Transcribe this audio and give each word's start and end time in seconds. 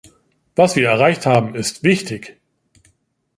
Was 0.55 0.75
wir 0.77 0.89
erreicht 0.89 1.27
haben, 1.27 1.53
ist 1.53 1.83
wichtig. 1.83 2.35